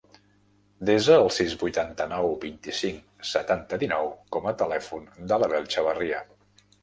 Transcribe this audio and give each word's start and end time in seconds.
Desa 0.89 1.17
el 1.23 1.27
sis, 1.35 1.51
vuitanta-nou, 1.63 2.31
vint-i-cinc, 2.45 3.03
setanta, 3.33 3.79
dinou 3.85 4.09
com 4.37 4.49
a 4.53 4.57
telèfon 4.65 5.05
de 5.33 5.39
l'Abel 5.43 5.69
Chavarria. 5.75 6.25